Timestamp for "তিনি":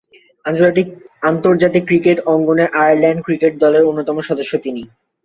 4.65-4.81